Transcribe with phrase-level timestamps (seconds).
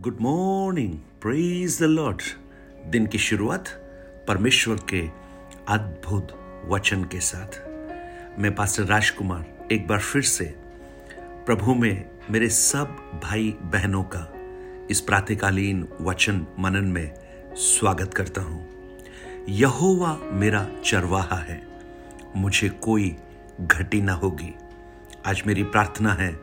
[0.00, 0.92] Good morning
[1.22, 2.22] praise the lord
[2.86, 3.68] दिन की शुरुआत
[4.28, 5.08] परमेश्वर के
[5.68, 6.28] अद्भुत
[6.68, 7.68] वचन के साथ।
[8.40, 10.44] मैं पास्टर राजकुमार एक बार फिर से
[11.46, 14.32] प्रभु में, मेरे सब भाई बहनों का
[14.90, 17.14] इस प्रातकालीन वचन मनन में
[17.54, 18.68] स्वागत करता हूँ।
[19.48, 21.66] यहोवा मेरा चरवाहा है।
[22.36, 23.16] मुझे कोई
[23.60, 24.54] घटी ना होगी।
[25.26, 26.40] आज मेरी प्रार्थना है,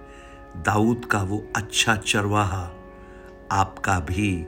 [0.57, 2.73] दाऊद का वो अच्छा चरवाहा
[3.51, 4.45] आपका भी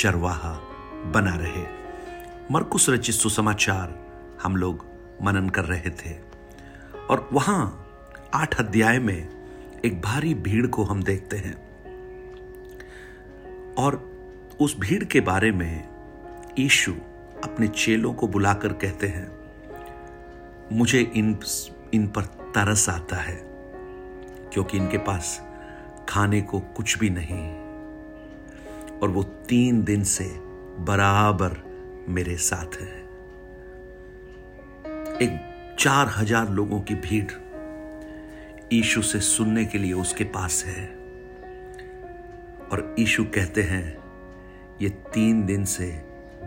[0.00, 0.60] चरवाहा
[1.06, 1.64] बना रहे।
[2.50, 3.98] मरकुस रचित सुसमाचार
[4.42, 4.86] हम लोग
[5.22, 6.16] मनन कर रहे थे।
[7.10, 7.90] और वहाँ
[8.34, 9.28] आठ अध्याय में
[9.84, 11.54] एक भारी भीड़ को हम देखते हैं।
[13.74, 14.10] और
[14.60, 15.88] उस भीड़ के बारे में
[16.58, 16.92] ईशु
[17.44, 19.30] अपने चेलों को बुलाकर कहते हैं,
[20.72, 21.38] मुझे इन
[21.94, 23.40] इन पर तरस आता है,
[24.52, 25.40] क्योंकि इनके पास
[26.08, 27.59] खाने को कुछ भी नहीं
[29.02, 30.24] और वो तीन दिन से
[30.78, 31.56] बराबर
[32.08, 32.98] मेरे साथ है।
[35.22, 37.32] एक चार हज़ार लोगों की भीड़
[38.72, 40.86] ईशु से सुनने के लिए उसके पास है।
[42.72, 43.98] और ईशु कहते हैं,
[44.82, 45.86] ये तीन दिन से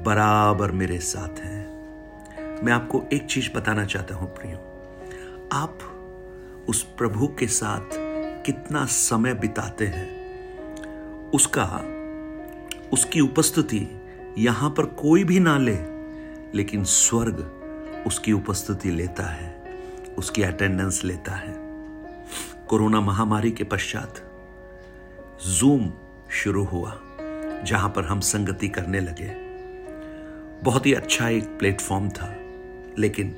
[0.06, 4.58] बराबर मेरे साथ हैं। मैं आपको एक चीज़ बताना चाहता हूँ, प्रियो।
[5.54, 5.80] आप
[6.70, 7.90] उस प्रभु के साथ
[8.46, 11.64] कितना समय बिताते हैं, उसका
[12.94, 13.88] उसकी उपस्थिति
[14.38, 15.78] यहाँ पर कोई भी ना ले,
[16.58, 17.40] लेकिन स्वर्ग
[18.08, 19.64] उसकी उपस्थिति लेता है,
[20.18, 21.56] उसकी अटेंडेंस लेता है।
[22.68, 24.22] कोरोना महामारी के पश्चात
[25.48, 25.92] जूम
[26.32, 27.00] शुरू हुआ,
[27.66, 29.32] जहाँ पर हम संगति करने लगे।
[30.64, 32.36] बहुत ही अच्छा एक प्लेटफॉर्म था,
[32.98, 33.36] लेकिन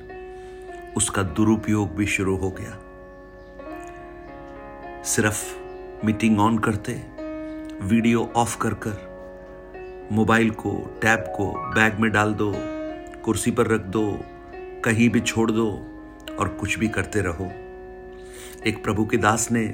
[0.96, 2.78] उसका दुरुपयोग भी शुरू हो गया।
[5.02, 5.44] सिर्फ़
[6.06, 6.92] मीटिंग ऑन करते
[7.82, 9.15] वीडियो ऑफ़ कर कर
[10.12, 12.52] मोबाइल को, टैब को, बैग में डाल दो,
[13.24, 14.20] कुर्सी पर रख दो,
[14.54, 15.70] कहीं भी छोड़ दो
[16.40, 17.52] और कुछ भी करते रहो।
[18.66, 19.66] एक प्रभु के दास ने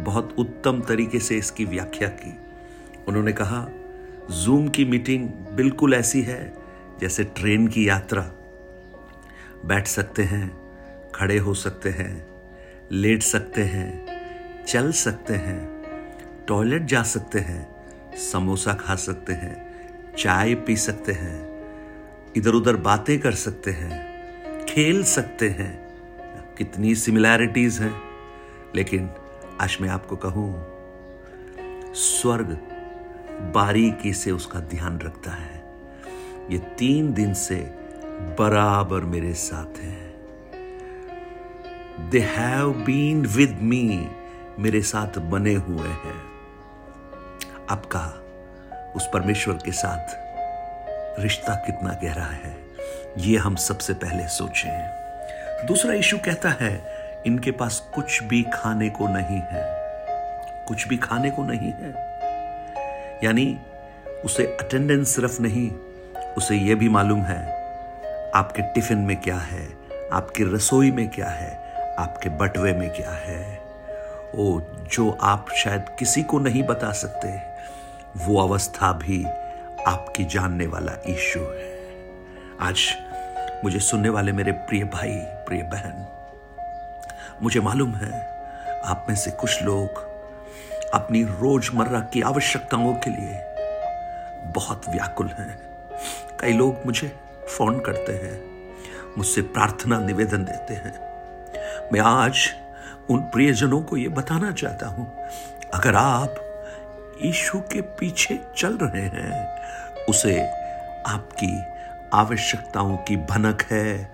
[0.00, 2.38] बहुत उत्तम तरीके से इसकी व्याख्या की।
[3.08, 3.68] उन्होंने कहा,
[4.30, 6.54] जूम की मीटिंग बिल्कुल ऐसी है
[7.00, 8.32] जैसे ट्रेन की यात्रा।
[9.64, 10.60] बैठ सकते हैं,
[11.14, 12.26] खड़े हो सकते हैं,
[12.92, 14.06] लेट सकते हैं,
[14.64, 15.82] चल सकते हैं,
[16.48, 17.76] टॉयलेट जा सकते हैं,
[18.16, 19.65] समोसा खा सकते हैं
[20.18, 21.64] चाय पी सकते हैं
[22.36, 24.16] इधर उधर बातें कर सकते हैं,
[24.66, 25.86] खेल सकते हैं।
[26.58, 28.02] कितनी सिमिलैरिटीज हैं।
[28.74, 29.10] लेकिन
[29.60, 30.66] आज मैं आपको कहूँ,
[31.94, 32.46] स्वर्ग
[33.54, 35.64] बारीकी से उसका ध्यान रखता है।
[36.50, 37.56] ये तीन दिन से
[38.38, 40.14] बराबर मेरे साथ हैं।
[42.10, 44.10] They have been with me
[44.58, 46.22] मेरे साथ बने हुए हैं।
[47.70, 48.22] आपका
[48.96, 52.56] उस परमेश्वर के साथ रिश्ता कितना गहरा है,
[53.18, 56.82] ये हम सबसे पहले सोचें दूसरा इशू कहता है,
[57.26, 59.64] इनके पास कुछ भी खाने को नहीं है।
[60.68, 61.90] कुछ भी खाने को नहीं है।
[63.24, 63.58] यानी
[64.24, 65.70] उसे अटेंडेंस सिर्फ़ नहीं,
[66.36, 67.40] उसे यह भी मालूम है,
[68.34, 69.68] आपके टिफ़िन में क्या है,
[70.12, 71.50] आपकी रसोई में क्या है,
[71.98, 73.60] आपके बटवे में क्या है।
[74.34, 74.60] ओ,
[74.92, 77.55] जो आप शायद किसी को नहीं बता सकते
[78.16, 79.24] वो अवस्था भी
[79.86, 81.74] आपकी जानने वाला ईशु है।
[82.60, 82.80] आज
[83.64, 85.16] मुझे सुनने वाले मेरे प्रिय भाई,
[85.46, 86.06] प्रिय बहन,
[87.42, 88.20] मुझे मालूम है
[88.84, 90.04] आप में से कुछ लोग
[90.94, 95.58] अपनी रोज़मर्रा की आवश्यकताओं के लिए बहुत व्याकुल हैं।
[96.40, 97.08] कई लोग मुझे
[97.48, 98.40] फ़ोन करते हैं,
[99.18, 100.94] मुझसे प्रार्थना निवेदन देते हैं।
[101.92, 102.48] मैं आज
[103.10, 105.12] उन प्रियजनों को यह बताना चाहता हूँ,
[105.74, 106.42] अगर आप
[107.22, 110.40] ईशु के पीछे चल रहे हैं। उसे
[111.06, 111.62] आपकी
[112.14, 114.12] आवश्यकताओं की भनक है।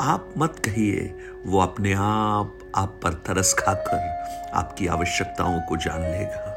[0.00, 1.14] आप मत कहिए,
[1.46, 6.48] वो अपने आप आप पर तरस खाकर आपकी आवश्यकताओं को जान लेगा।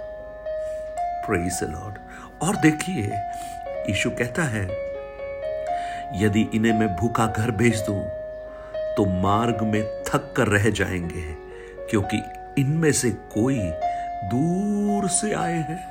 [1.63, 1.97] लॉर्ड
[2.41, 3.03] और देखिए,
[3.89, 4.63] यीशु कहता है,
[6.13, 8.01] यदि इन्हें मैं भूखा घर भेज दूँ
[8.95, 11.25] तो मार्ग में थक कर रह जाएँगे,
[11.89, 12.21] क्योंकि
[12.57, 13.59] इनमें से कोई
[14.23, 15.90] दूर से आए हैं।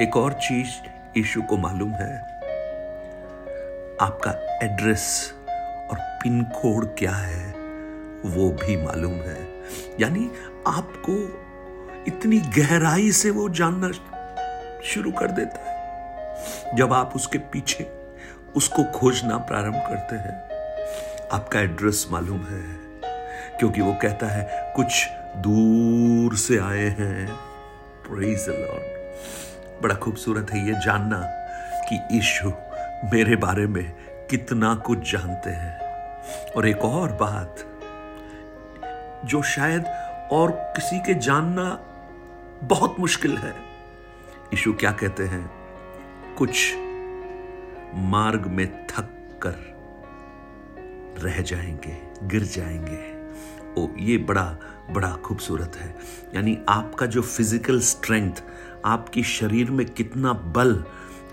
[0.00, 0.68] एक और चीज़
[1.16, 2.18] यीशु को मालूम है।
[4.00, 5.34] आपका एड्रेस
[5.90, 7.46] और पिन कोड क्या है,
[8.24, 9.46] वो भी मालूम है।
[10.00, 10.30] यानी
[10.66, 11.14] आपको
[12.06, 13.90] इतनी गहराई से वो जानना
[14.84, 15.78] शुरू कर देता है।
[16.76, 17.92] जब आप उसके पीछे
[18.56, 20.48] उसको खोजना प्रारंभ करते हैं,
[21.32, 22.62] आपका एड्रेस मालूम है,
[23.58, 25.08] क्योंकि वो कहता है, कुछ
[25.42, 27.48] दूर से आए हैं।
[28.10, 28.82] लॉर्ड
[29.82, 31.22] बड़ा खूबसूरत है ये जानना
[31.88, 32.48] कि ईशु
[33.14, 33.92] मेरे बारे में
[34.30, 35.78] कितना कुछ जानते हैं।
[36.52, 37.56] और एक और बात,
[39.26, 39.84] जो शायद
[40.32, 41.80] और किसी के जानना
[42.62, 43.54] बहुत मुश्किल है।
[44.54, 45.50] ईशु क्या कहते हैं?
[46.38, 46.74] कुछ
[47.94, 49.78] मार्ग में थक कर
[51.22, 53.17] रह जाएँगे, गिर जाएँगे।
[53.78, 54.56] ओ, ये बड़ा
[54.90, 55.94] बड़ा खूबसूरत है।
[56.34, 58.42] यानी आपका जो फ़िज़िकल स्ट्रेंथ
[58.84, 60.74] आपकी शरीर में कितना बल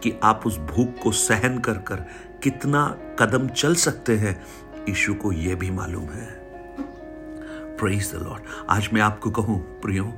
[0.03, 2.05] कि आप उस भूख को सहन कर कर
[2.43, 2.87] कितना
[3.19, 4.41] कदम चल सकते हैं
[4.89, 6.27] ईशु को यह भी मालूम है।
[7.77, 10.13] प्रेज द लॉर्ड आज मैं आपको कहूँ, प्रियो,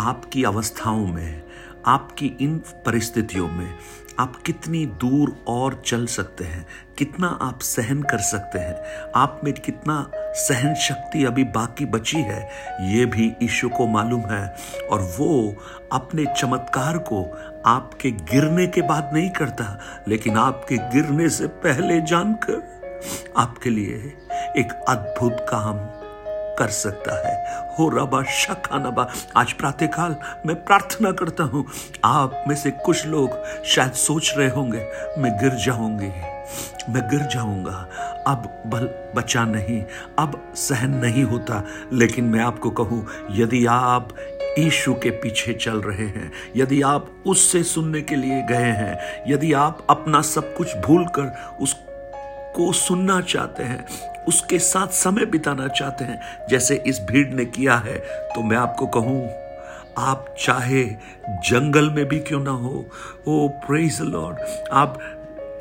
[0.00, 1.42] आपकी अवस्थाओं में,
[1.86, 3.74] आपकी इन परिस्थितियों में
[4.18, 6.66] आप कितनी दूर और चल सकते हैं,
[6.98, 9.94] कितना आप सहन कर सकते हैं, आप में कितना
[10.34, 12.48] सहन शक्ति अभी बाकी बची है,
[12.80, 14.56] ये भी ईशु को मालूम है।
[14.90, 15.54] और वो
[15.92, 17.24] अपने चमत्कार को
[17.66, 22.80] आपके गिरने के बाद नहीं करता, लेकिन आपके गिरने से पहले जानकर
[23.36, 23.94] आपके लिए
[24.56, 25.78] एक अद्भुत काम
[26.58, 27.40] कर सकता है।
[27.78, 31.66] हो रबा, शखानबा। आज प्रातःकाल मैं प्रार्थना करता हूँ,
[32.04, 34.86] आप में से कुछ लोग शायद सोच रहे होंगे,
[35.18, 36.10] मैं गिर जाऊँगी।
[36.88, 37.88] मैं गिर जाऊँगा।
[38.26, 39.82] अब बल बचा नहीं,
[40.18, 41.62] अब सहन नहीं होता।
[41.92, 44.14] लेकिन मैं आपको कहूँ, यदि आप
[44.58, 49.52] ईशु के पीछे चल रहे हैं, यदि आप उससे सुनने के लिए गए हैं, यदि
[49.52, 53.84] आप अपना सब कुछ भूलकर उसको सुनना चाहते हैं,
[54.28, 56.20] उसके साथ समय बिताना चाहते हैं,
[56.50, 57.96] जैसे इस भीड़ ने किया है
[58.34, 59.28] तो मैं आपको कहूँ,
[59.98, 60.84] आप चाहे
[61.46, 62.84] जंगल में भी क्यों ना हो,
[63.28, 64.38] ओ प्रेज लॉर्ड
[64.72, 64.98] आप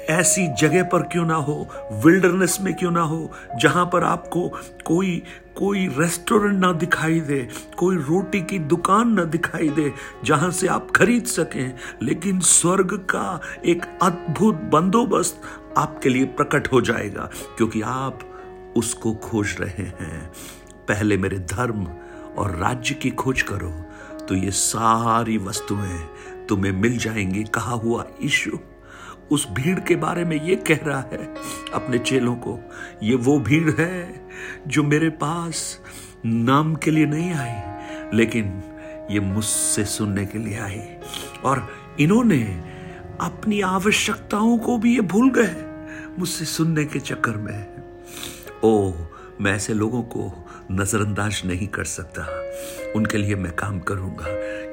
[0.10, 1.68] ऐसी जगह पर क्यों ना हो
[2.06, 4.48] विल्डरनेस में क्यों ना हो, जहाँ पर आपको
[4.86, 5.22] कोई
[5.58, 9.92] कोई रेस्टोरेंट ना दिखाई दे, कोई रोटी की दुकान ना दिखाई दे,
[10.24, 15.42] जहाँ से आप खरीद सकें। लेकिन स्वर्ग का एक अद्भुत बंदोबस्त
[15.78, 18.20] आपके लिए प्रकट हो जाएगा, क्योंकि आप
[18.78, 20.32] उसको खोज रहे हैं।
[20.88, 21.86] पहले मेरे धर्म
[22.38, 23.72] और राज्य की खोज करो
[24.20, 26.00] तो ये सारी वस्तुएँ
[26.50, 28.58] तुम्हें मिल जाएँगी, कहा हुआ ईशु
[29.32, 31.34] उस भीड़ के बारे में ये कह रहा है
[31.74, 32.60] अपने चेलों को,
[33.04, 34.28] ये वो भीड़ है
[34.68, 35.80] जो मेरे पास
[36.26, 38.64] नाम के लिए नहीं आई, लेकिन
[39.12, 40.82] ये मुझसे सुनने के लिए आई।
[41.46, 41.68] और
[42.00, 42.42] इन्होंने
[43.22, 45.56] अपनी आवश्यकताओं को भी ये भूल गए
[46.20, 47.68] मुझसे सुनने के चक्कर में।
[48.64, 48.92] ओ
[49.42, 52.52] मैं ऐसे लोगों को नजरअंदाज नहीं कर सकता।
[52.96, 54.28] उनके लिए मैं काम करूँगा।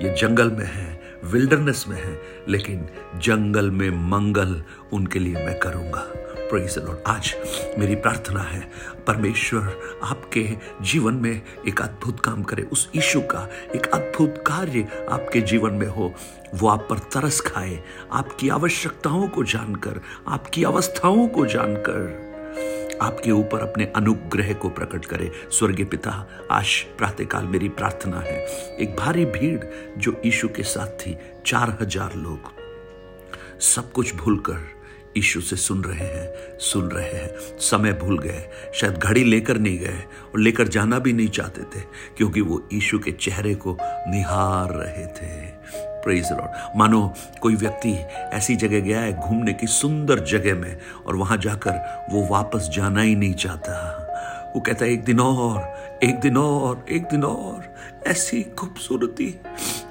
[0.07, 4.63] ये जंगल में है विल्डरनेस में है, लेकिन जंगल में मंगल
[4.93, 6.07] उनके लिए मैं करूँगा।
[6.55, 7.35] लॉर्ड आज
[7.79, 8.71] मेरी प्रार्थना है,
[9.07, 15.41] परमेश्वर आपके जीवन में एक अद्भुत काम करे। उस ईशु का एक अद्भुत कार्य आपके
[15.41, 16.15] जीवन में हो।
[16.55, 17.83] वो आप पर तरस खाए।
[18.13, 22.28] आपकी आवश्यकताओं को जानकर, आपकी अवस्थाओं को जानकर।
[23.03, 26.13] आपके ऊपर अपने अनुग्रह को प्रकट करे। स्वर्गीय पिता,
[26.51, 28.39] आज प्रातःकाल मेरी प्रार्थना है।
[28.77, 29.61] एक भारी भीड़
[29.99, 31.17] जो यीशु के साथ थी,
[31.47, 32.53] चार हज़ार लोग।
[33.61, 34.67] सब कुछ भूलकर
[35.17, 38.43] यीशु से सुन रहे हैं, सुन रहे हैं। समय भूल गए,
[38.75, 40.03] शायद घड़ी लेकर नहीं गए
[40.35, 41.83] और लेकर जाना भी नहीं चाहते थे,
[42.17, 47.93] क्योंकि वो यीशु के चेहरे को निहार रहे थे। प्रेज लॉर्ड मानो कोई व्यक्ति
[48.33, 53.01] ऐसी जगह गया है घूमने की सुंदर जगह में और वहाँ जाकर वो वापस जाना
[53.01, 54.05] ही नहीं चाहता।
[54.57, 55.61] वो कहता है, एक दिन और,
[56.03, 57.75] एक दिन और, एक दिन और।
[58.07, 59.41] ऐसी खूबसूरती,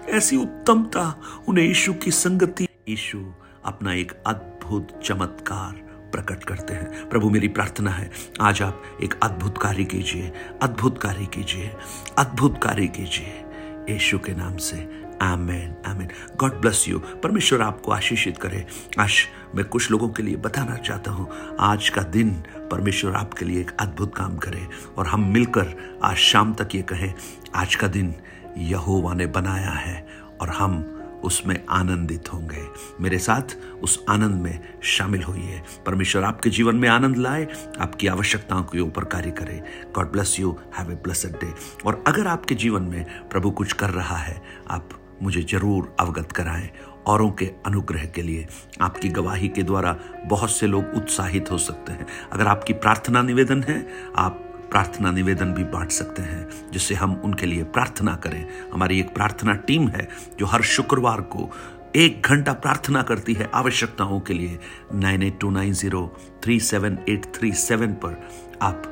[0.10, 3.26] ऐसी उत्तमता, उन्हें यीशु की संगति। यीशु
[3.66, 5.74] अपना एक अद्भुत चमत्कार
[6.12, 8.12] प्रकट करते हैं। प्रभु, मेरी प्रार्थना है,
[8.42, 11.72] आज आप एक अद्भुत कार्य कीजिए, अद्भुत कार्य कीजिए,
[12.18, 13.44] अद्भुत कार्य कीजिए।
[13.90, 14.78] यीशु के नाम से।
[15.22, 18.66] आमेन आमेन। गॉड ब्लस यू परमेश्वर आपको आशीषित करे।
[19.00, 19.14] आज
[19.56, 21.30] मैं कुछ लोगों के लिए बताना चाहता हूँ।
[21.60, 22.32] आज का दिन
[22.72, 24.68] परमेश्वर आपके लिए एक अद्भुत काम करे
[24.98, 27.14] और हम मिलकर आज शाम तक ये कहें,
[27.56, 28.14] आज का दिन
[28.58, 30.08] यहोवा ने बनाया है
[30.42, 32.64] और हम उसमें आनंदित होंगे।
[33.02, 37.48] मेरे साथ उस आनंद में शामिल होइए। परमेश्वर आपके जीवन में आनंद लाए,
[37.82, 39.64] आपकी आवश्यकताओं के ऊपर कार्य करे।
[39.96, 41.54] God bless you have a blessed day
[41.86, 44.90] और अगर आपके जीवन में प्रभु कुछ कर रहा है, आप
[45.24, 46.70] मुझे ज़रूर अवगत कराएँ।
[47.08, 48.48] औरों के अनुग्रह के लिए।
[48.82, 53.64] आपकी गवाही के द्वारा बहुत से लोग उत्साहित हो सकते हैं। अगर आपकी प्रार्थना निवेदन
[53.64, 59.00] है, आप प्रार्थना निवेदन भी बांट सकते हैं, जिससे हम उनके लिए प्रार्थना करें। हमारी
[59.00, 60.08] एक प्रार्थना टीम है,
[60.40, 61.52] जो हर शुक्रवार को
[61.96, 64.60] एक घंटा प्रार्थना करती है आवश्यकताओं के लिए।
[64.94, 68.30] Nine eight two nine zero three seven eight three seven पर
[68.62, 68.84] आप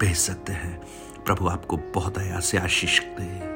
[0.00, 0.80] भेज सकते हैं।
[1.24, 3.49] प्रभु आपको बहुत आया से आशीष दे।